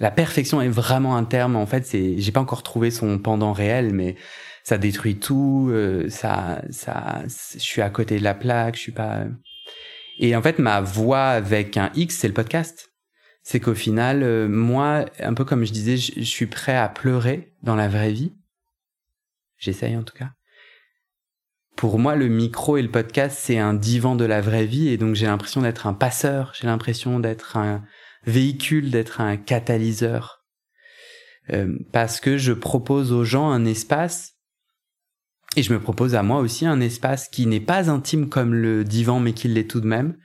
[0.00, 3.52] la perfection est vraiment un terme en fait c'est j'ai pas encore trouvé son pendant
[3.52, 4.16] réel mais
[4.62, 5.72] ça détruit tout
[6.08, 9.24] ça ça je suis à côté de la plaque je suis pas
[10.18, 12.92] et en fait, ma voix avec un X, c'est le podcast.
[13.42, 17.52] C'est qu'au final, euh, moi, un peu comme je disais, je, suis prêt à pleurer
[17.62, 18.32] dans la vraie vie.
[19.58, 20.30] J'essaye en tout cas.
[21.76, 24.96] Pour moi, le micro et le podcast, c'est un divan de la vraie vie, et
[24.96, 27.84] donc j'ai l'impression d'être un passeur, j'ai l'impression d'être un
[28.24, 30.44] véhicule, d'être un catalyseur.
[31.52, 34.34] Euh, parce que je propose aux gens un espace
[35.56, 38.84] et je me propose à moi aussi un espace qui n'est pas intime comme le
[38.84, 40.16] divan, mais qui l'est tout de même,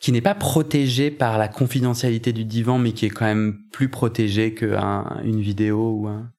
[0.00, 3.88] qui n'est pas protégé par la confidentialité du divan, mais qui est quand même plus
[3.88, 6.30] protégé qu'une vidéo ou un...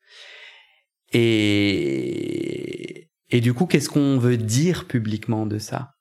[1.13, 5.91] Et, et du coup, qu'est-ce qu'on veut dire publiquement de ça?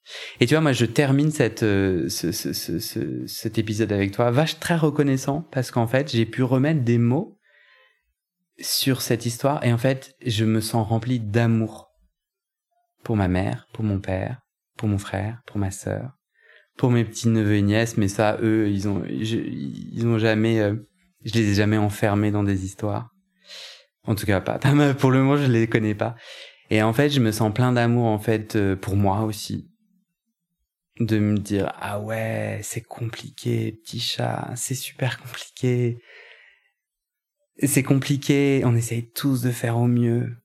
[0.40, 4.30] Et tu vois, moi, je termine cette, euh, ce, ce, ce, cet épisode avec toi,
[4.30, 7.38] vache très reconnaissant, parce qu'en fait, j'ai pu remettre des mots
[8.60, 11.88] sur cette histoire, et en fait, je me sens rempli d'amour
[13.02, 14.40] pour ma mère, pour mon père,
[14.76, 16.12] pour mon frère, pour ma sœur,
[16.76, 20.74] pour mes petits neveux et nièces, mais ça, eux, ils ont, ils ont jamais, euh,
[21.24, 23.10] je les ai jamais enfermés dans des histoires.
[24.04, 24.58] En tout cas, pas,
[24.98, 26.14] pour le moment, je les connais pas.
[26.70, 29.68] Et en fait, je me sens plein d'amour, en fait, euh, pour moi aussi.
[30.98, 35.98] De me dire, ah ouais, c'est compliqué, petit chat, c'est super compliqué.
[37.62, 40.36] C'est compliqué, on essaye tous de faire au mieux.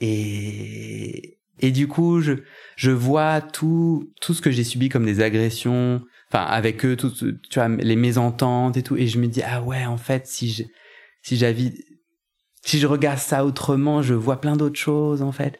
[0.00, 2.32] Et, et du coup, je,
[2.76, 7.10] je vois tout, tout ce que j'ai subi comme des agressions, enfin, avec eux, tout,
[7.10, 8.96] tu vois, les mésententes et tout.
[8.96, 10.64] Et je me dis, ah ouais, en fait, si je,
[11.22, 11.72] si j'avais,
[12.64, 15.58] si je regarde ça autrement, je vois plein d'autres choses, en fait.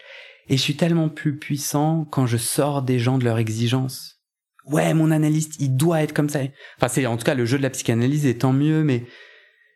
[0.49, 4.21] Et je suis tellement plus puissant quand je sors des gens de leur exigence.
[4.67, 6.41] Ouais, mon analyste, il doit être comme ça.
[6.79, 9.05] Enfin, c'est en tout cas le jeu de la psychanalyse est tant mieux, mais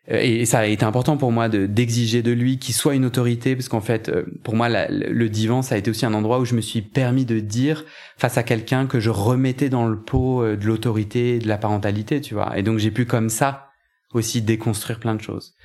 [0.09, 3.05] euh, et ça a été important pour moi de d'exiger de lui qu'il soit une
[3.05, 6.39] autorité parce qu'en fait euh, pour moi le divan ça a été aussi un endroit
[6.39, 7.85] où je me suis permis de dire
[8.17, 12.21] face à quelqu'un que je remettais dans le pot euh, de l'autorité de la parentalité
[12.21, 13.69] tu vois et donc j'ai pu comme ça
[14.13, 15.55] aussi déconstruire plein de choses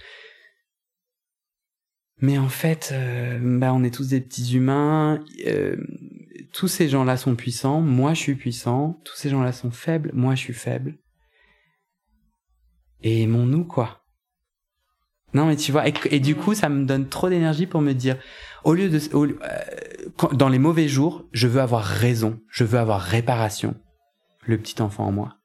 [2.23, 2.95] mais en fait
[3.43, 5.23] bah on est tous des petits humains.
[6.53, 7.81] Tous ces gens-là sont puissants.
[7.81, 9.01] Moi je suis puissant.
[9.05, 10.11] Tous ces gens-là sont faibles.
[10.15, 10.97] Moi je suis faible.
[13.03, 14.03] Et mon nous quoi.
[15.35, 18.19] Non, mais tu vois, et, du coup, ça me donne trop d'énergie pour me dire,
[18.65, 23.01] au lieu de, euh, dans les mauvais jours, je veux avoir raison, je veux avoir
[23.01, 23.75] réparation,
[24.47, 25.39] le petit enfant en moi.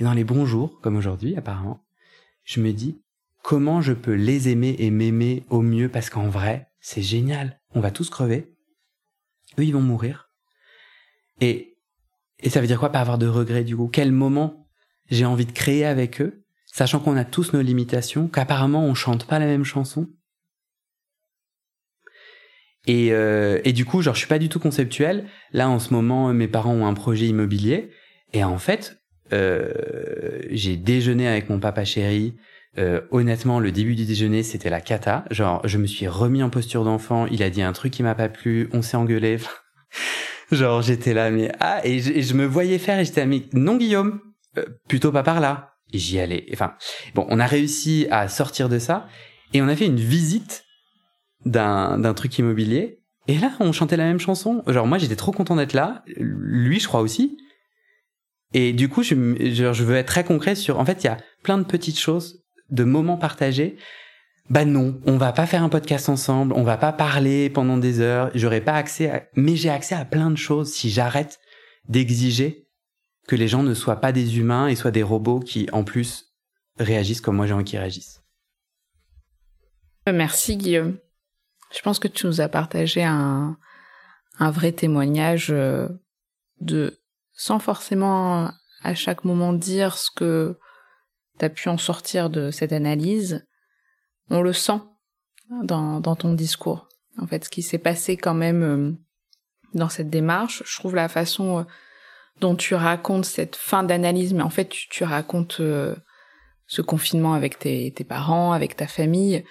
[0.00, 1.84] Et dans les bons jours, comme aujourd'hui, apparemment,
[2.44, 3.02] je me dis,
[3.46, 7.60] comment je peux les aimer et m'aimer au mieux parce qu'en vrai, c'est génial.
[7.76, 8.52] On va tous crever.
[9.56, 10.32] Eux, ils vont mourir.
[11.40, 11.76] Et,
[12.40, 13.86] et ça veut dire quoi pas avoir de regrets du coup?
[13.86, 14.68] Quel moment
[15.10, 19.28] j'ai envie de créer avec eux, sachant qu'on a tous nos limitations, qu'apparemment on chante
[19.28, 20.08] pas la même chanson?
[22.88, 25.28] Et, euh, et du coup, genre, je suis pas du tout conceptuel.
[25.52, 27.90] Là, en ce moment, mes parents ont un projet immobilier.
[28.32, 29.00] Et en fait,
[29.32, 32.34] euh, j'ai déjeuné avec mon papa chéri.
[32.78, 35.24] Euh, honnêtement, le début du déjeuner, c'était la cata.
[35.30, 37.26] Genre, je me suis remis en posture d'enfant.
[37.26, 38.68] Il a dit un truc qui m'a pas plu.
[38.72, 39.38] On s'est engueulé.
[40.52, 42.98] genre, j'étais là, mais ah, et je, me voyais faire.
[42.98, 44.20] Et j'étais là, non, Guillaume,
[44.58, 45.72] euh, plutôt pas par là.
[45.92, 46.46] Et j'y allais.
[46.52, 46.74] Enfin,
[47.14, 49.06] bon, on a réussi à sortir de ça.
[49.54, 50.64] Et on a fait une visite
[51.44, 53.00] d'un d'un truc immobilier.
[53.28, 54.62] Et là, on chantait la même chanson.
[54.66, 56.02] Genre moi, j'étais trop content d'être là.
[56.16, 57.38] Lui, je crois aussi.
[58.52, 60.78] Et du coup, je, je veux être très concret sur.
[60.78, 63.76] En fait, il y a plein de petites choses, de moments partagés.
[64.48, 68.00] Bah non, on va pas faire un podcast ensemble, on va pas parler pendant des
[68.00, 68.30] heures.
[68.34, 69.24] J'aurais pas accès, à...
[69.34, 71.40] mais j'ai accès à plein de choses si j'arrête
[71.88, 72.68] d'exiger
[73.26, 76.32] que les gens ne soient pas des humains et soient des robots qui, en plus,
[76.78, 78.22] réagissent comme moi j'ai envie qu'ils réagissent.
[80.06, 80.98] Merci Guillaume.
[81.74, 83.58] Je pense que tu nous as partagé un,
[84.38, 85.88] un vrai témoignage euh,
[86.60, 87.00] de,
[87.32, 88.52] sans forcément
[88.82, 90.56] à chaque moment dire ce que
[91.38, 93.46] tu as pu en sortir de cette analyse,
[94.30, 94.80] on le sent
[95.62, 96.88] dans, ton discours.
[97.18, 98.92] En fait, ce qui s'est passé quand même euh,
[99.74, 101.62] dans cette démarche, je trouve la façon euh,
[102.40, 105.60] dont tu racontes cette fin d'analyse, mais en fait, tu, racontes
[106.66, 109.44] ce confinement avec tes parents, avec ta famille,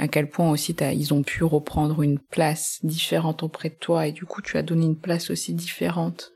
[0.00, 4.12] à quel point aussi ils ont pu reprendre une place différente auprès de toi et
[4.12, 6.32] du coup tu as donné une place aussi différente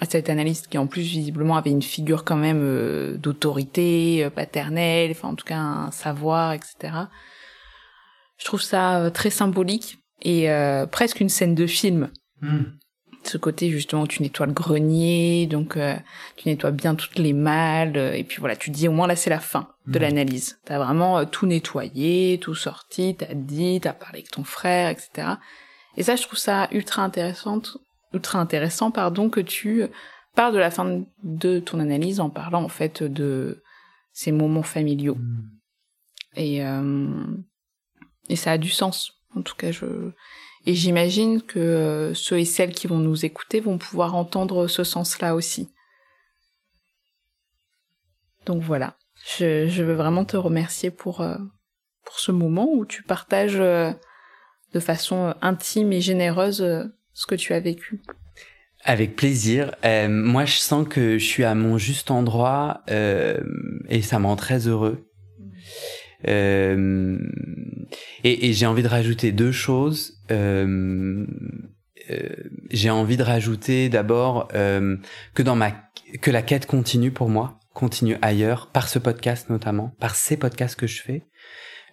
[0.00, 4.30] à cet analyste qui en plus visiblement avait une figure quand même euh, d'autorité euh,
[4.30, 6.94] paternelle, enfin en tout cas un savoir, etc.
[8.38, 10.46] Je trouve ça euh, très symbolique et
[10.92, 12.08] presque une scène de film.
[12.42, 12.62] Hmm
[13.26, 15.96] ce côté justement où tu nettoies le grenier, donc euh,
[16.36, 19.16] tu nettoies bien toutes les malles, euh, et puis voilà, tu dis au moins là
[19.16, 20.02] c'est la fin de mmh.
[20.02, 20.58] l'analyse.
[20.64, 25.28] T'as vraiment euh, tout nettoyé, tout sorti, t'as dit, t'as parlé avec ton frère, etc.
[25.96, 27.60] Et ça, je trouve ça ultra intéressant,
[28.12, 29.84] ultra intéressant, pardon, que tu
[30.34, 33.62] parles de la fin de ton analyse en parlant en fait de
[34.12, 35.16] ces moments familiaux.
[35.16, 35.50] Mmh.
[36.36, 36.62] Et
[38.28, 39.20] et ça a du sens.
[39.34, 40.12] En tout cas, je
[40.64, 44.84] et j'imagine que euh, ceux et celles qui vont nous écouter vont pouvoir entendre ce
[44.84, 45.68] sens-là aussi.
[48.46, 48.96] Donc voilà,
[49.38, 51.36] je, veux vraiment te remercier pour, euh,
[52.04, 53.92] pour ce moment où tu partages euh,
[54.72, 56.64] de façon intime et généreuse
[57.14, 58.00] ce que tu as vécu.
[58.84, 59.74] Avec plaisir.
[60.08, 64.66] moi, je sens que je suis à mon juste endroit et ça me rend très
[64.66, 65.06] heureux.
[66.28, 67.18] Euh,
[68.24, 70.18] et, et j'ai envie de rajouter deux choses.
[70.30, 71.26] Euh,
[72.10, 72.28] euh,
[72.70, 74.96] j'ai envie de rajouter d'abord euh,
[75.34, 75.72] que dans ma
[76.20, 80.78] que la quête continue pour moi, continue ailleurs par ce podcast notamment, par ces podcasts
[80.78, 81.22] que je fais.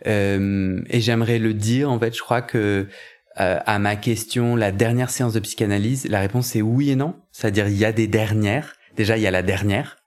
[0.08, 2.88] Euh, et j'aimerais le dire en fait, je crois que
[3.40, 7.16] à ma question, la dernière séance de psychanalyse, la réponse est oui et non.
[7.32, 8.76] C'est-à-dire il y a des dernières.
[8.98, 10.00] Déjà il y a la dernière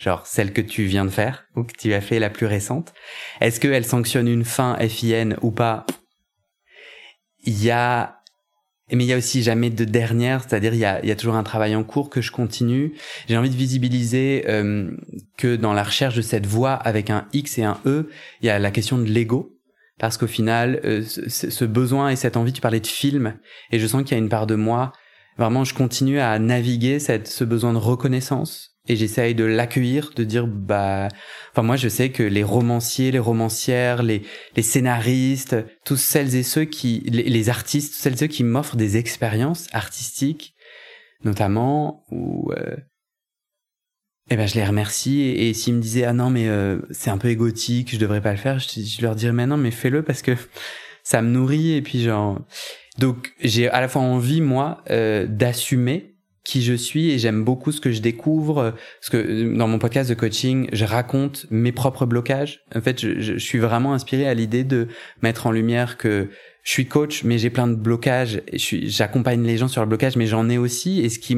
[0.00, 2.92] genre celle que tu viens de faire ou que tu as fait la plus récente.
[3.40, 5.86] Est-ce qu'elle sanctionne une fin FIN ou pas?
[7.44, 8.16] Il y a
[8.92, 11.36] mais il y a aussi jamais de dernière, c'est-à-dire il y a, y a toujours
[11.36, 12.94] un travail en cours que je continue.
[13.28, 14.90] J'ai envie de visibiliser euh,
[15.36, 18.10] que dans la recherche de cette voix avec un X et un E,
[18.42, 19.56] il y a la question de l'ego.
[20.00, 23.34] Parce qu'au final, euh, ce, besoin et cette envie, tu parlais de film,
[23.70, 24.92] et je sens qu'il y a une part de moi,
[25.36, 30.24] vraiment, je continue à naviguer cette, ce besoin de reconnaissance, et j'essaye de l'accueillir, de
[30.24, 31.08] dire bah,
[31.52, 34.24] enfin moi je sais que les romanciers, les romancières, les
[34.62, 39.68] scénaristes, tous celles et ceux qui, les, artistes, celles et ceux qui m'offrent des expériences
[39.72, 40.54] artistiques,
[41.24, 42.76] notamment où euh,
[44.30, 45.22] eh ben je les remercie.
[45.22, 48.30] Et, s'ils me disaient ah non mais euh, c'est un peu égotique, je devrais pas
[48.30, 50.32] le faire, je, leur dirais mais non mais fais-le parce que
[51.02, 51.72] ça me nourrit.
[51.72, 52.40] Et puis genre
[52.98, 57.70] donc j'ai à la fois envie moi euh, d'assumer qui je suis et j'aime beaucoup
[57.70, 61.72] ce que je découvre parce que euh, dans mon podcast de coaching je raconte mes
[61.72, 62.60] propres blocages.
[62.74, 64.88] En fait je, je suis vraiment inspiré à l'idée de
[65.22, 66.30] mettre en lumière que
[66.62, 68.42] je suis coach mais j'ai plein de blocages.
[68.52, 71.00] J'accompagne les gens sur le blocage mais j'en ai aussi.
[71.00, 71.36] Et ce qui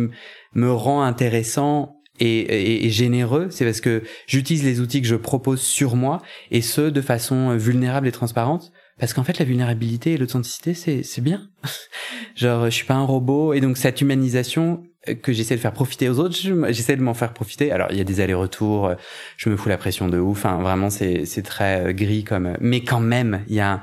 [0.54, 5.16] me rend intéressant et, et, et généreux c'est parce que j'utilise les outils que je
[5.16, 10.12] propose sur moi et ce de façon vulnérable et transparente parce qu'en fait la vulnérabilité
[10.12, 11.48] et l'authenticité c'est c'est bien.
[12.36, 15.72] Genre je suis pas un robot et donc cette humanisation euh, que j'essaie de faire
[15.72, 16.36] profiter aux autres
[16.70, 17.72] j'essaie de m'en faire profiter.
[17.72, 18.94] Alors il y a des allers-retours euh,
[19.36, 22.56] je me fous la pression de ouf enfin vraiment c'est c'est très euh, gris comme
[22.60, 23.82] mais quand même il y a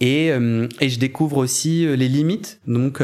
[0.00, 0.30] et
[0.80, 3.00] et je découvre aussi les limites donc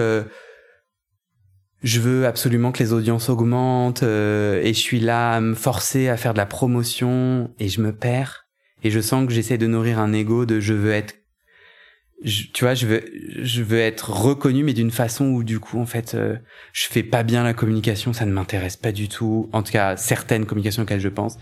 [1.83, 6.17] je veux absolument que les audiences augmentent et je suis là à me forcer à
[6.17, 8.47] faire de la promotion et je me perds
[8.83, 11.15] et je sens que j'essaie de nourrir un ego de je veux être
[12.25, 13.05] tu vois, je veux,
[13.43, 16.37] je veux être reconnu, mais d'une façon où du coup, en fait, euh,
[16.73, 19.49] je fais pas bien la communication, ça ne m'intéresse pas du tout.
[19.53, 21.39] En tout cas, certaines communications auxquelles je pense.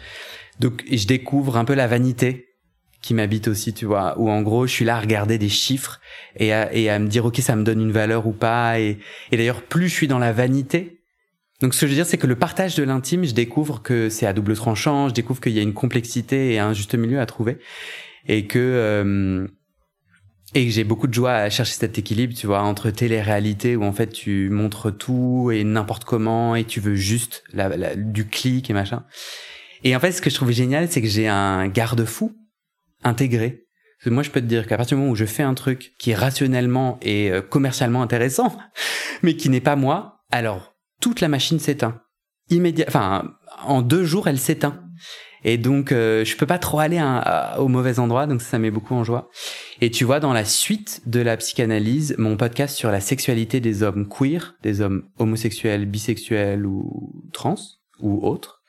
[0.61, 2.46] Donc, je découvre un peu la vanité
[3.03, 6.01] qui m'habite aussi, tu vois, où en gros, je suis là à regarder des chiffres
[6.37, 8.81] et à, et à me dire, ok, ça me donne une valeur ou pas.
[8.81, 8.99] Et,
[9.31, 11.01] d'ailleurs, plus je suis dans la vanité,
[11.61, 14.09] donc ce que je veux dire, c'est que le partage de l'intime, je découvre que
[14.09, 17.19] c'est à double tranchant, je découvre qu'il y a une complexité et un juste milieu
[17.21, 17.59] à trouver,
[18.27, 19.47] et que euh,
[20.55, 23.85] et que j'ai beaucoup de joie à chercher cet équilibre, tu vois, entre télé-réalité où
[23.85, 28.71] en fait tu montres tout et n'importe comment et tu veux juste la, du clic
[28.71, 29.05] et machin.
[29.83, 32.33] Et en fait, ce que je trouve génial, c'est que j'ai un garde-fou
[33.05, 33.67] intégré.
[34.05, 36.11] Moi, je peux te dire qu'à partir du moment où je fais un truc qui
[36.11, 38.57] est rationnellement et euh, commercialement intéressant,
[39.23, 42.01] mais qui n'est pas moi, alors toute la machine s'éteint.
[42.51, 44.83] Immédiat, enfin, en deux jours, elle s'éteint.
[45.45, 47.01] Et donc, euh, je peux pas trop aller
[47.59, 49.31] au mauvais endroit, donc ça met beaucoup en joie.
[49.81, 53.83] Et tu vois, dans la suite de la psychanalyse, mon podcast sur la sexualité des
[53.83, 57.57] hommes queer, des hommes homosexuels, bisexuels ou trans
[58.01, 58.63] ou autres,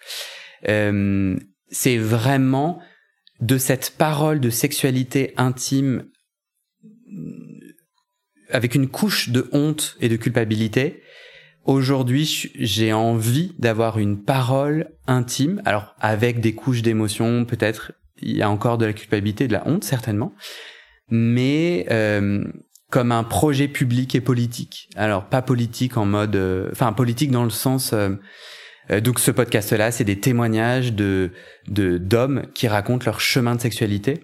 [0.67, 1.35] euh,
[1.69, 2.79] c'est vraiment
[3.41, 6.05] de cette parole de sexualité intime
[8.49, 11.01] avec une couche de honte et de culpabilité.
[11.65, 18.41] Aujourd'hui, j'ai envie d'avoir une parole intime, alors avec des couches d'émotions, peut-être il y
[18.41, 20.33] a encore de la culpabilité, de la honte certainement,
[21.09, 22.43] mais euh,
[22.89, 24.89] comme un projet public et politique.
[24.95, 27.91] Alors pas politique en mode, euh, enfin politique dans le sens.
[27.93, 28.15] Euh,
[28.89, 31.31] donc ce podcast-là, c'est des témoignages de
[31.67, 34.23] d'hommes qui racontent leur chemin de sexualité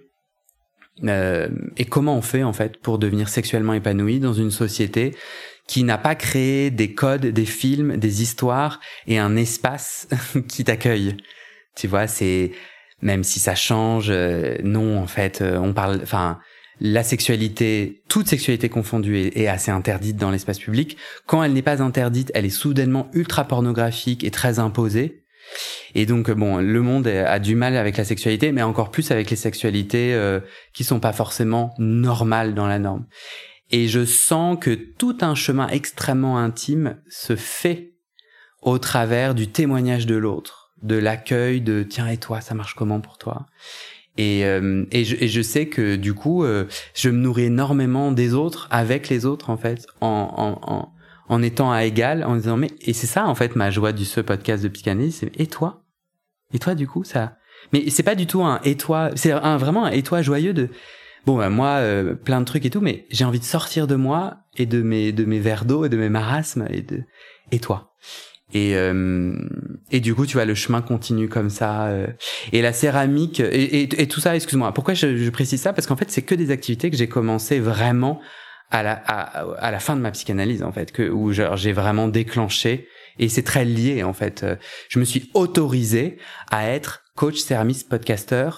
[1.01, 5.15] et comment on fait en fait pour devenir sexuellement épanoui dans une société
[5.67, 10.07] qui n'a pas créé des codes, des films, des histoires et un espace
[10.47, 11.17] qui t'accueille.
[11.75, 12.51] Tu vois, c'est
[13.01, 14.11] même si ça change,
[14.63, 16.39] non en fait, on parle, enfin
[16.79, 20.97] la sexualité, toute sexualité confondue, est, assez interdite dans l'espace public.
[21.25, 25.23] Quand elle n'est pas interdite, elle est soudainement ultra pornographique et très imposée.
[25.93, 29.29] Et donc bon, le monde a du mal avec la sexualité, mais encore plus avec
[29.29, 30.39] les sexualités euh,
[30.73, 33.05] qui sont pas forcément normales dans la norme.
[33.69, 37.93] Et je sens que tout un chemin extrêmement intime se fait
[38.61, 43.01] au travers du témoignage de l'autre, de l'accueil de tiens et toi, ça marche comment
[43.01, 43.45] pour toi?
[44.17, 48.11] Et, euh, et, je, et, je, sais que du coup, euh, je me nourris énormément
[48.11, 50.93] des autres, avec les autres en fait, en, en, en,
[51.29, 54.05] en étant à égal, en disant mais et c'est ça en fait ma joie du
[54.05, 55.83] ce podcast de psychanalyse, c'est et toi,
[56.53, 57.37] et toi du coup ça,
[57.71, 60.53] mais c'est pas du tout un et toi, c'est un vraiment un et toi joyeux
[60.53, 60.69] de
[61.25, 63.95] bon bah, moi euh, plein de trucs et tout, mais j'ai envie de sortir de
[63.95, 67.01] moi et de mes de mes verres d'eau et de mes marasmes et de
[67.51, 67.93] et toi.
[68.53, 69.33] Et, euh,
[69.91, 71.87] et du coup, tu vois, le chemin continue comme ça.
[71.87, 72.07] Euh.
[72.51, 75.73] et la céramique, et, et, tout ça, excuse-moi, pourquoi je, je, précise ça?
[75.73, 78.21] Parce qu'en fait, c'est que des activités que j'ai commencé vraiment
[78.69, 82.07] à la, à, à, la fin de ma psychanalyse, en fait, que, où j'ai vraiment
[82.07, 82.87] déclenché.
[83.19, 84.45] Et c'est très lié, en fait.
[84.89, 86.17] Je me suis autorisé
[86.49, 88.49] à être coach, service, podcaster,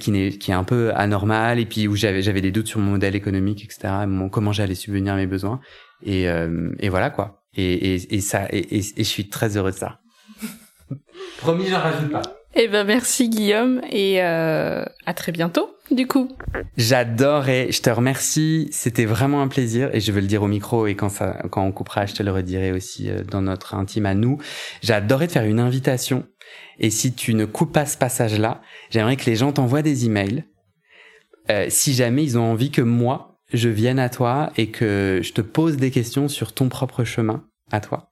[0.00, 2.80] qui, n'est, qui est un peu anormal, et puis où j'avais, j'avais des doutes sur
[2.80, 3.92] mon modèle économique, etc.,
[4.32, 5.60] comment j'allais subvenir à mes besoins.
[6.02, 7.42] Et, euh, et voilà, quoi.
[7.56, 10.00] Et, et, et ça, et, et, je suis très heureux de ça.
[11.38, 12.22] Promis, j'en rajoute pas.
[12.58, 16.34] Eh ben merci Guillaume et euh, à très bientôt du coup.
[16.78, 20.86] J'adorais, je te remercie, c'était vraiment un plaisir et je veux le dire au micro
[20.86, 24.06] et quand ça quand on coupera, je te le redirai aussi euh, dans notre intime
[24.06, 24.38] à nous.
[24.82, 26.24] J'adorais te faire une invitation
[26.78, 30.44] et si tu ne coupes pas ce passage-là, j'aimerais que les gens t'envoient des emails
[31.50, 35.32] euh, si jamais ils ont envie que moi je vienne à toi et que je
[35.32, 38.10] te pose des questions sur ton propre chemin à toi.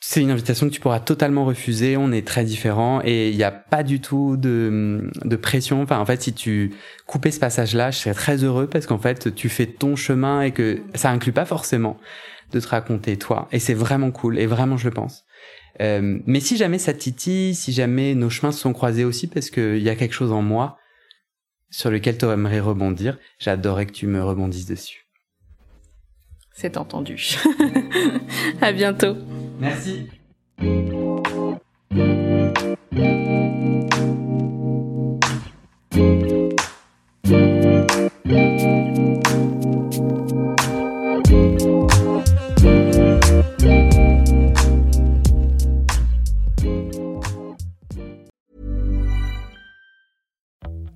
[0.00, 1.96] C'est une invitation que tu pourras totalement refuser.
[1.96, 5.82] On est très différents et il n'y a pas du tout de, de pression.
[5.82, 6.72] Enfin, en fait, si tu
[7.06, 10.52] coupais ce passage-là, je serais très heureux parce qu'en fait, tu fais ton chemin et
[10.52, 11.98] que ça inclut pas forcément
[12.52, 13.48] de te raconter toi.
[13.52, 15.24] Et c'est vraiment cool et vraiment, je le pense.
[15.80, 19.50] Euh, mais si jamais ça titille, si jamais nos chemins se sont croisés aussi parce
[19.50, 20.78] qu'il y a quelque chose en moi
[21.70, 25.07] sur lequel tu aimerais rebondir, j'adorerais que tu me rebondisses dessus.
[26.60, 27.16] C'est entendu.
[28.60, 29.16] à bientôt.
[29.60, 30.08] Merci.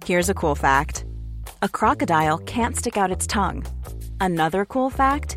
[0.05, 1.05] Here's a cool fact
[1.63, 3.65] a crocodile can't stick out its tongue.
[4.21, 5.37] Another cool fact